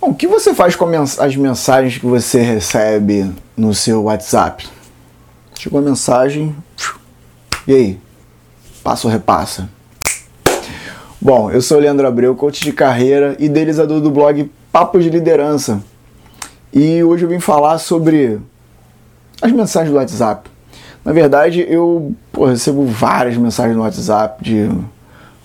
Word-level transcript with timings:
Bom, 0.00 0.12
o 0.12 0.14
que 0.14 0.26
você 0.26 0.54
faz 0.54 0.74
com 0.74 0.86
as 1.18 1.36
mensagens 1.36 1.98
que 1.98 2.06
você 2.06 2.40
recebe 2.40 3.30
no 3.54 3.74
seu 3.74 4.04
WhatsApp? 4.04 4.66
Chegou 5.58 5.78
a 5.78 5.82
mensagem, 5.82 6.56
e 7.66 7.74
aí? 7.74 8.00
Passa 8.82 9.06
ou 9.06 9.12
repassa? 9.12 9.68
Bom, 11.20 11.50
eu 11.50 11.60
sou 11.60 11.76
o 11.76 11.80
Leandro 11.80 12.06
Abreu, 12.06 12.34
coach 12.34 12.62
de 12.62 12.72
carreira 12.72 13.36
e 13.38 13.44
idealizador 13.44 14.00
do 14.00 14.10
blog 14.10 14.50
Papo 14.72 14.98
de 14.98 15.10
Liderança. 15.10 15.82
E 16.72 17.04
hoje 17.04 17.26
eu 17.26 17.28
vim 17.28 17.38
falar 17.38 17.76
sobre 17.76 18.40
as 19.42 19.52
mensagens 19.52 19.92
do 19.92 19.98
WhatsApp. 19.98 20.48
Na 21.04 21.12
verdade, 21.12 21.66
eu 21.68 22.14
pô, 22.32 22.46
recebo 22.46 22.86
várias 22.86 23.36
mensagens 23.36 23.76
no 23.76 23.82
WhatsApp 23.82 24.42
de 24.42 24.66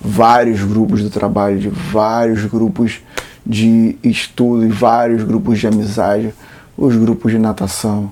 vários 0.00 0.62
grupos 0.62 1.02
do 1.02 1.10
trabalho, 1.10 1.58
de 1.58 1.68
vários 1.68 2.44
grupos 2.44 3.00
de 3.46 3.96
estudo, 4.02 4.68
vários 4.68 5.22
grupos 5.22 5.58
de 5.58 5.66
amizade, 5.66 6.34
os 6.76 6.96
grupos 6.96 7.32
de 7.32 7.38
natação, 7.38 8.10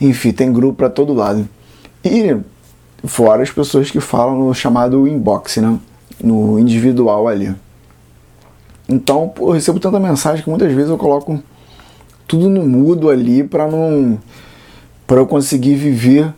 enfim, 0.00 0.32
tem 0.32 0.52
grupo 0.52 0.78
para 0.78 0.90
todo 0.90 1.12
lado. 1.12 1.48
E 2.04 2.36
fora 3.04 3.42
as 3.42 3.50
pessoas 3.50 3.90
que 3.90 4.00
falam 4.00 4.38
no 4.38 4.54
chamado 4.54 5.06
inbox, 5.06 5.58
né? 5.58 5.78
no 6.22 6.58
individual 6.58 7.28
ali. 7.28 7.54
Então, 8.88 9.28
pô, 9.28 9.48
eu 9.48 9.52
recebo 9.52 9.78
tanta 9.78 10.00
mensagem 10.00 10.42
que 10.42 10.50
muitas 10.50 10.72
vezes 10.72 10.90
eu 10.90 10.98
coloco 10.98 11.40
tudo 12.26 12.48
no 12.48 12.66
mudo 12.66 13.08
ali 13.08 13.44
para 13.44 13.68
não 13.68 14.18
para 15.06 15.18
eu 15.18 15.26
conseguir 15.26 15.74
viver 15.74 16.32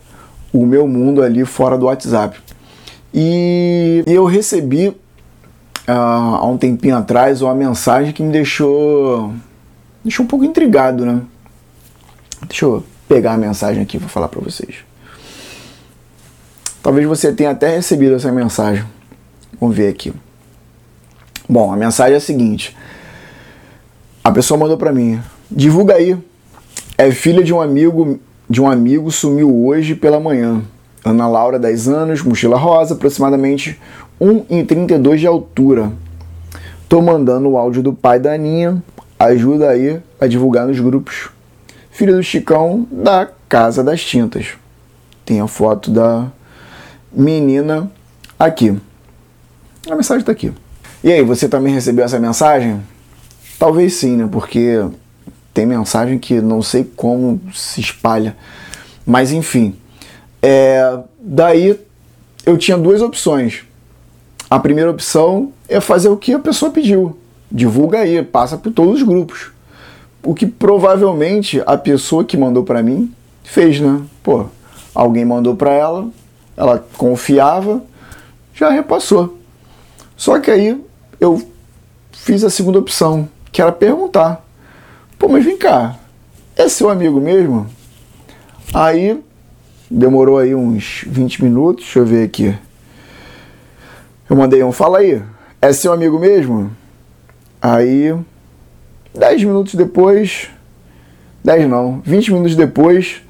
o 0.52 0.64
meu 0.64 0.86
mundo 0.86 1.22
ali 1.22 1.44
fora 1.44 1.76
do 1.76 1.86
WhatsApp. 1.86 2.38
E 3.12 4.02
eu 4.06 4.24
recebi 4.24 4.96
ah, 5.86 6.38
há 6.40 6.46
um 6.46 6.56
tempinho 6.56 6.96
atrás 6.96 7.42
uma 7.42 7.54
mensagem 7.54 8.12
que 8.12 8.22
me 8.22 8.32
deixou 8.32 9.32
deixou 10.04 10.24
um 10.24 10.28
pouco 10.28 10.44
intrigado, 10.44 11.04
né? 11.04 11.20
Deixa 12.46 12.64
eu 12.64 12.84
pegar 13.08 13.34
a 13.34 13.36
mensagem 13.36 13.82
aqui 13.82 13.98
para 13.98 14.08
falar 14.08 14.28
para 14.28 14.40
vocês. 14.40 14.76
Talvez 16.82 17.06
você 17.06 17.32
tenha 17.32 17.50
até 17.50 17.76
recebido 17.76 18.16
essa 18.16 18.32
mensagem. 18.32 18.84
Vamos 19.60 19.76
ver 19.76 19.88
aqui. 19.88 20.12
Bom, 21.48 21.72
a 21.72 21.76
mensagem 21.76 22.14
é 22.14 22.16
a 22.16 22.20
seguinte. 22.20 22.76
A 24.24 24.30
pessoa 24.32 24.58
mandou 24.58 24.76
para 24.76 24.92
mim: 24.92 25.20
"Divulga 25.50 25.94
aí. 25.94 26.16
É 26.98 27.10
filha 27.10 27.42
de 27.42 27.52
um 27.52 27.60
amigo, 27.60 28.20
de 28.48 28.60
um 28.60 28.70
amigo 28.70 29.10
sumiu 29.10 29.64
hoje 29.64 29.94
pela 29.94 30.20
manhã. 30.20 30.62
Ana 31.04 31.26
Laura, 31.26 31.58
10 31.58 31.88
anos, 31.88 32.22
mochila 32.22 32.56
rosa, 32.56 32.94
aproximadamente 32.94 33.80
1,32 34.22 35.16
de 35.16 35.26
altura. 35.26 35.90
Tô 36.88 37.02
mandando 37.02 37.48
o 37.48 37.58
áudio 37.58 37.82
do 37.82 37.92
pai 37.92 38.20
da 38.20 38.34
Aninha. 38.34 38.80
Ajuda 39.18 39.70
aí 39.70 40.00
a 40.20 40.28
divulgar 40.28 40.64
nos 40.64 40.78
grupos. 40.78 41.30
Filho 41.90 42.14
do 42.14 42.22
Chicão 42.22 42.86
da 42.88 43.28
Casa 43.48 43.82
das 43.82 44.00
Tintas. 44.04 44.54
Tem 45.24 45.40
a 45.40 45.48
foto 45.48 45.90
da 45.90 46.30
menina 47.12 47.90
aqui. 48.38 48.78
A 49.90 49.96
mensagem 49.96 50.20
está 50.20 50.30
aqui. 50.30 50.52
E 51.02 51.10
aí, 51.10 51.22
você 51.22 51.48
também 51.48 51.74
recebeu 51.74 52.04
essa 52.04 52.20
mensagem? 52.20 52.80
Talvez 53.58 53.94
sim, 53.94 54.16
né? 54.16 54.28
Porque 54.30 54.84
tem 55.52 55.66
mensagem 55.66 56.16
que 56.16 56.40
não 56.40 56.62
sei 56.62 56.84
como 56.84 57.40
se 57.52 57.80
espalha. 57.80 58.36
Mas 59.04 59.32
enfim. 59.32 59.74
É, 60.40 61.00
daí 61.20 61.76
eu 62.46 62.56
tinha 62.56 62.78
duas 62.78 63.02
opções. 63.02 63.64
A 64.52 64.58
primeira 64.58 64.90
opção 64.90 65.50
é 65.66 65.80
fazer 65.80 66.10
o 66.10 66.16
que 66.18 66.34
a 66.34 66.38
pessoa 66.38 66.70
pediu. 66.70 67.16
Divulga 67.50 68.00
aí, 68.00 68.22
passa 68.22 68.58
por 68.58 68.70
todos 68.70 68.96
os 68.96 69.02
grupos. 69.02 69.50
O 70.22 70.34
que 70.34 70.46
provavelmente 70.46 71.62
a 71.64 71.78
pessoa 71.78 72.22
que 72.22 72.36
mandou 72.36 72.62
para 72.62 72.82
mim 72.82 73.10
fez, 73.42 73.80
né? 73.80 74.02
Pô, 74.22 74.44
alguém 74.94 75.24
mandou 75.24 75.56
para 75.56 75.72
ela, 75.72 76.06
ela 76.54 76.86
confiava, 76.98 77.82
já 78.52 78.68
repassou. 78.68 79.38
Só 80.18 80.38
que 80.38 80.50
aí 80.50 80.78
eu 81.18 81.42
fiz 82.12 82.44
a 82.44 82.50
segunda 82.50 82.78
opção, 82.78 83.26
que 83.50 83.62
era 83.62 83.72
perguntar: 83.72 84.44
pô, 85.18 85.28
mas 85.28 85.46
vem 85.46 85.56
cá, 85.56 85.98
é 86.56 86.68
seu 86.68 86.90
amigo 86.90 87.18
mesmo? 87.18 87.66
Aí 88.74 89.18
demorou 89.90 90.36
aí 90.36 90.54
uns 90.54 91.06
20 91.06 91.42
minutos, 91.42 91.84
deixa 91.84 92.00
eu 92.00 92.04
ver 92.04 92.24
aqui. 92.26 92.54
Eu 94.32 94.36
mandei 94.38 94.64
um, 94.64 94.72
fala 94.72 95.00
aí, 95.00 95.22
é 95.60 95.74
seu 95.74 95.92
amigo 95.92 96.18
mesmo? 96.18 96.70
Aí, 97.60 98.16
10 99.14 99.44
minutos 99.44 99.74
depois, 99.74 100.48
10 101.44 101.68
não, 101.68 102.00
20 102.02 102.32
minutos 102.32 102.56
depois, 102.56 103.20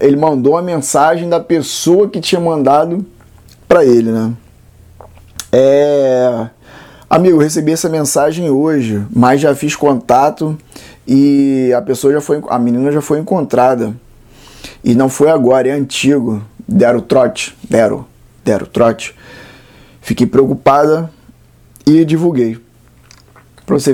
ele 0.00 0.16
mandou 0.16 0.56
a 0.56 0.62
mensagem 0.62 1.28
da 1.28 1.38
pessoa 1.38 2.08
que 2.08 2.20
tinha 2.20 2.40
mandado 2.40 3.06
para 3.68 3.84
ele, 3.84 4.10
né? 4.10 4.32
É, 5.52 6.48
amigo, 7.08 7.38
recebi 7.38 7.70
essa 7.70 7.88
mensagem 7.88 8.50
hoje, 8.50 9.00
mas 9.14 9.40
já 9.40 9.54
fiz 9.54 9.76
contato 9.76 10.58
e 11.06 11.72
a 11.72 11.80
pessoa 11.80 12.12
já 12.12 12.20
foi, 12.20 12.42
a 12.48 12.58
menina 12.58 12.90
já 12.90 13.00
foi 13.00 13.20
encontrada. 13.20 13.94
E 14.82 14.92
não 14.92 15.08
foi 15.08 15.30
agora, 15.30 15.68
é 15.68 15.70
antigo. 15.70 16.42
Deram 16.66 16.98
trote, 16.98 17.56
deram, 17.70 18.04
deram 18.44 18.66
trote. 18.66 19.14
Fiquei 20.04 20.26
preocupada 20.26 21.10
e 21.86 22.04
divulguei. 22.04 22.58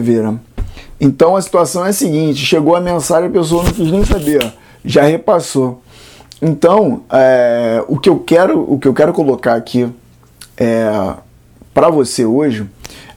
Ver, 0.00 0.25
né? 0.25 0.41
Então 1.00 1.37
a 1.37 1.41
situação 1.41 1.87
é 1.87 1.91
a 1.91 1.93
seguinte: 1.93 2.44
chegou 2.44 2.75
a 2.75 2.81
mensagem, 2.81 3.28
a 3.28 3.32
pessoa 3.32 3.62
não 3.62 3.71
quis 3.71 3.93
nem 3.93 4.04
saber, 4.04 4.53
já 4.84 5.04
repassou. 5.04 5.81
Então, 6.43 7.04
é, 7.12 7.84
o, 7.87 7.97
que 7.97 8.09
eu 8.09 8.19
quero, 8.19 8.60
o 8.60 8.76
que 8.76 8.88
eu 8.88 8.93
quero 8.93 9.12
colocar 9.12 9.54
aqui 9.54 9.88
é, 10.56 11.15
para 11.72 11.88
você 11.91 12.25
hoje 12.25 12.69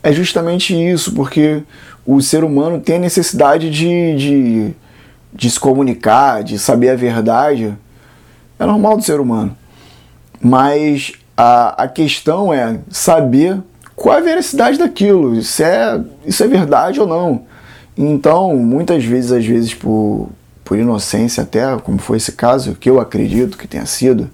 é 0.03 0.13
justamente 0.13 0.75
isso, 0.75 1.13
porque 1.15 1.63
o 2.05 2.21
ser 2.21 2.43
humano 2.43 2.79
tem 2.79 2.97
a 2.97 2.99
necessidade 2.99 3.71
de, 3.71 4.15
de, 4.15 4.73
de 5.33 5.49
se 5.49 5.59
comunicar, 5.59 6.43
de 6.43 6.59
saber 6.59 6.91
a 6.91 6.95
verdade. 6.95 7.75
É 8.59 8.65
normal 8.67 8.97
do 8.97 9.03
ser 9.03 9.19
humano. 9.19 9.57
Mas 10.39 11.13
a, 11.35 11.83
a 11.83 11.87
questão 11.87 12.53
é 12.53 12.79
saber 12.89 13.59
qual 13.95 14.17
a 14.17 14.21
veracidade 14.21 14.77
daquilo, 14.77 15.41
se 15.41 15.63
é, 15.63 15.99
isso 16.25 16.43
é 16.43 16.47
verdade 16.47 16.99
ou 16.99 17.07
não. 17.07 17.43
Então, 17.97 18.55
muitas 18.55 19.03
vezes, 19.03 19.31
às 19.31 19.45
vezes, 19.45 19.73
por, 19.73 20.29
por 20.63 20.77
inocência 20.77 21.43
até, 21.43 21.77
como 21.77 21.99
foi 21.99 22.17
esse 22.17 22.31
caso, 22.31 22.75
que 22.75 22.89
eu 22.89 22.99
acredito 22.99 23.57
que 23.57 23.67
tenha 23.67 23.85
sido, 23.85 24.29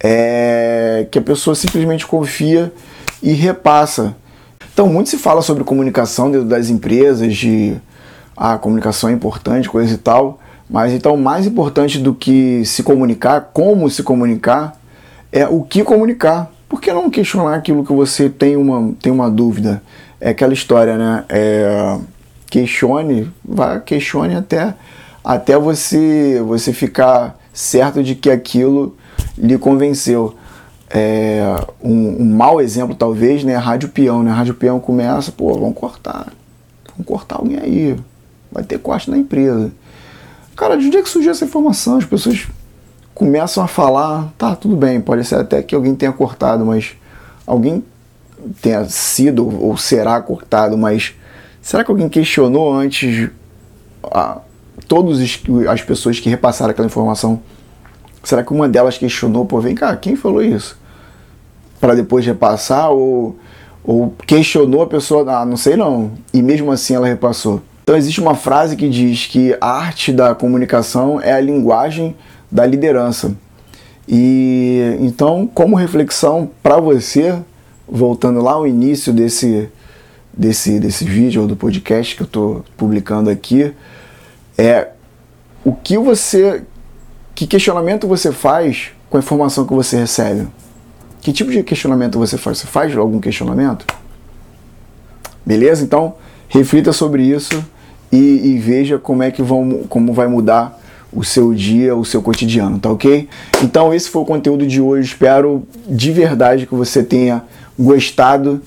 é 0.00 1.06
que 1.10 1.18
a 1.18 1.22
pessoa 1.22 1.54
simplesmente 1.54 2.06
confia 2.06 2.72
e 3.22 3.32
repassa. 3.32 4.16
Então, 4.72 4.88
muito 4.88 5.10
se 5.10 5.18
fala 5.18 5.42
sobre 5.42 5.64
comunicação 5.64 6.30
dentro 6.30 6.46
das 6.46 6.68
empresas, 6.70 7.34
de 7.34 7.76
a 8.36 8.52
ah, 8.52 8.58
comunicação 8.58 9.08
é 9.08 9.12
importante, 9.12 9.68
coisa 9.68 9.94
e 9.94 9.96
tal, 9.96 10.38
mas 10.68 10.92
então 10.92 11.16
mais 11.16 11.46
importante 11.46 11.98
do 11.98 12.14
que 12.14 12.62
se 12.66 12.82
comunicar, 12.82 13.50
como 13.54 13.88
se 13.88 14.02
comunicar, 14.02 14.78
é 15.32 15.46
o 15.46 15.62
que 15.62 15.82
comunicar. 15.84 16.50
Por 16.68 16.80
que 16.80 16.92
não 16.92 17.10
questionar 17.10 17.54
aquilo 17.54 17.84
que 17.84 17.92
você 17.92 18.28
tem 18.28 18.56
uma, 18.56 18.92
tem 19.00 19.12
uma 19.12 19.30
dúvida? 19.30 19.82
É 20.20 20.30
aquela 20.30 20.52
história, 20.52 20.96
né? 20.96 21.24
É, 21.28 21.98
questione, 22.50 23.30
vá, 23.44 23.78
questione 23.80 24.34
até, 24.34 24.74
até 25.22 25.56
você, 25.58 26.42
você 26.44 26.72
ficar 26.72 27.38
certo 27.52 28.02
de 28.02 28.14
que 28.14 28.30
aquilo 28.30 28.96
lhe 29.36 29.58
convenceu. 29.58 30.34
É, 30.88 31.42
um, 31.82 32.22
um 32.22 32.36
mau 32.36 32.60
exemplo, 32.60 32.94
talvez, 32.94 33.44
né? 33.44 33.56
Rádio 33.56 33.88
Peão, 33.88 34.22
né? 34.22 34.30
Rádio 34.30 34.54
Peão 34.54 34.80
começa, 34.80 35.32
pô, 35.32 35.52
vamos 35.54 35.76
cortar. 35.76 36.32
Vamos 36.90 37.06
cortar 37.06 37.36
alguém 37.36 37.58
aí. 37.58 37.96
Vai 38.50 38.64
ter 38.64 38.78
corte 38.78 39.10
na 39.10 39.18
empresa. 39.18 39.70
Cara, 40.56 40.76
de 40.76 40.86
onde 40.86 40.96
é 40.96 41.02
que 41.02 41.08
surgiu 41.08 41.32
essa 41.32 41.44
informação? 41.44 41.98
As 41.98 42.04
pessoas 42.04 42.46
começam 43.16 43.64
a 43.64 43.66
falar, 43.66 44.30
tá, 44.36 44.54
tudo 44.54 44.76
bem, 44.76 45.00
pode 45.00 45.24
ser 45.24 45.36
até 45.36 45.62
que 45.62 45.74
alguém 45.74 45.94
tenha 45.94 46.12
cortado, 46.12 46.66
mas 46.66 46.94
alguém 47.46 47.82
tenha 48.60 48.84
sido 48.84 49.48
ou 49.64 49.74
será 49.78 50.20
cortado, 50.20 50.76
mas 50.76 51.14
será 51.62 51.82
que 51.82 51.90
alguém 51.90 52.10
questionou 52.10 52.70
antes 52.74 53.30
a, 54.04 54.38
todas 54.86 55.18
as 55.18 55.82
pessoas 55.82 56.20
que 56.20 56.28
repassaram 56.28 56.72
aquela 56.72 56.86
informação? 56.86 57.40
Será 58.22 58.44
que 58.44 58.52
uma 58.52 58.68
delas 58.68 58.98
questionou, 58.98 59.46
pô, 59.46 59.62
vem 59.62 59.74
cá, 59.74 59.96
quem 59.96 60.14
falou 60.14 60.42
isso? 60.42 60.78
Para 61.80 61.94
depois 61.94 62.26
repassar 62.26 62.90
ou, 62.90 63.38
ou 63.82 64.14
questionou 64.26 64.82
a 64.82 64.86
pessoa, 64.86 65.40
ah, 65.40 65.46
não 65.46 65.56
sei 65.56 65.74
não, 65.74 66.12
e 66.34 66.42
mesmo 66.42 66.70
assim 66.70 66.94
ela 66.94 67.06
repassou. 67.06 67.62
Então 67.86 67.96
existe 67.96 68.20
uma 68.20 68.34
frase 68.34 68.74
que 68.74 68.88
diz 68.88 69.26
que 69.26 69.56
a 69.60 69.70
arte 69.70 70.12
da 70.12 70.34
comunicação 70.34 71.20
é 71.20 71.32
a 71.32 71.40
linguagem 71.40 72.16
da 72.50 72.66
liderança. 72.66 73.36
E 74.08 74.96
então, 74.98 75.46
como 75.46 75.76
reflexão 75.76 76.50
para 76.64 76.80
você, 76.80 77.40
voltando 77.86 78.42
lá 78.42 78.54
ao 78.54 78.66
início 78.66 79.12
desse, 79.12 79.68
desse, 80.36 80.80
desse 80.80 81.04
vídeo 81.04 81.42
ou 81.42 81.46
do 81.46 81.54
podcast 81.54 82.16
que 82.16 82.22
eu 82.22 82.26
estou 82.26 82.64
publicando 82.76 83.30
aqui 83.30 83.72
é 84.58 84.88
o 85.64 85.72
que 85.72 85.96
você. 85.96 86.64
Que 87.36 87.46
questionamento 87.46 88.08
você 88.08 88.32
faz 88.32 88.90
com 89.08 89.16
a 89.16 89.20
informação 89.20 89.64
que 89.64 89.72
você 89.72 89.96
recebe? 89.96 90.48
Que 91.20 91.32
tipo 91.32 91.52
de 91.52 91.62
questionamento 91.62 92.18
você 92.18 92.36
faz? 92.36 92.58
Você 92.58 92.66
faz 92.66 92.96
algum 92.96 93.20
questionamento? 93.20 93.86
Beleza? 95.46 95.84
Então, 95.84 96.16
reflita 96.48 96.92
sobre 96.92 97.22
isso 97.22 97.64
e, 98.16 98.54
e 98.54 98.58
veja 98.58 98.98
como 98.98 99.22
é 99.22 99.30
que 99.30 99.42
vão, 99.42 99.84
como 99.88 100.12
vai 100.12 100.26
mudar 100.26 100.80
o 101.12 101.22
seu 101.22 101.54
dia, 101.54 101.94
o 101.94 102.04
seu 102.04 102.22
cotidiano, 102.22 102.78
tá 102.78 102.90
ok? 102.90 103.28
Então 103.62 103.92
esse 103.92 104.08
foi 104.08 104.22
o 104.22 104.24
conteúdo 104.24 104.66
de 104.66 104.80
hoje. 104.80 105.08
Espero 105.08 105.66
de 105.88 106.12
verdade 106.12 106.66
que 106.66 106.74
você 106.74 107.02
tenha 107.02 107.44
gostado 107.78 108.60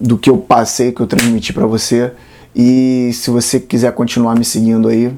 do 0.00 0.18
que 0.18 0.28
eu 0.30 0.38
passei, 0.38 0.92
que 0.92 1.00
eu 1.00 1.06
transmiti 1.06 1.52
para 1.52 1.66
você. 1.66 2.12
E 2.54 3.10
se 3.14 3.30
você 3.30 3.58
quiser 3.58 3.92
continuar 3.92 4.36
me 4.36 4.44
seguindo 4.44 4.88
aí, 4.88 5.12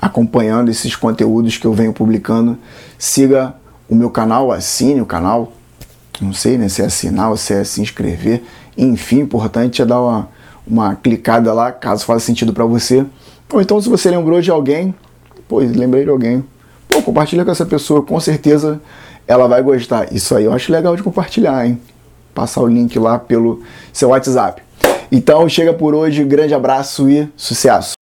acompanhando 0.00 0.70
esses 0.70 0.94
conteúdos 0.94 1.56
que 1.56 1.66
eu 1.66 1.72
venho 1.72 1.92
publicando, 1.92 2.58
siga 2.98 3.54
o 3.88 3.94
meu 3.94 4.10
canal, 4.10 4.52
assine 4.52 5.00
o 5.00 5.06
canal. 5.06 5.52
Não 6.20 6.32
sei 6.32 6.58
né, 6.58 6.68
se 6.68 6.82
é 6.82 6.86
assinar 6.86 7.30
ou 7.30 7.36
se 7.36 7.54
é 7.54 7.64
se 7.64 7.80
inscrever. 7.80 8.42
Enfim, 8.76 9.20
importante 9.20 9.80
é 9.80 9.86
dar 9.86 10.00
uma, 10.00 10.28
uma 10.66 10.94
clicada 10.94 11.52
lá, 11.52 11.72
caso 11.72 12.04
faça 12.04 12.20
sentido 12.20 12.52
para 12.52 12.64
você. 12.64 13.04
Ou 13.52 13.60
então, 13.60 13.80
se 13.80 13.88
você 13.88 14.10
lembrou 14.10 14.40
de 14.40 14.50
alguém, 14.50 14.94
pô, 15.48 15.58
lembrei 15.58 16.04
de 16.04 16.10
alguém. 16.10 16.44
Pô, 16.88 17.02
compartilha 17.02 17.44
com 17.44 17.50
essa 17.50 17.66
pessoa, 17.66 18.02
com 18.02 18.18
certeza 18.18 18.80
ela 19.26 19.46
vai 19.46 19.62
gostar. 19.62 20.12
Isso 20.12 20.34
aí 20.34 20.44
eu 20.44 20.52
acho 20.52 20.72
legal 20.72 20.96
de 20.96 21.02
compartilhar, 21.02 21.66
hein? 21.66 21.80
Passar 22.34 22.62
o 22.62 22.66
link 22.66 22.98
lá 22.98 23.18
pelo 23.18 23.62
seu 23.92 24.10
WhatsApp. 24.10 24.62
Então 25.10 25.48
chega 25.48 25.72
por 25.72 25.94
hoje, 25.94 26.24
grande 26.24 26.54
abraço 26.54 27.08
e 27.08 27.28
sucesso! 27.36 28.01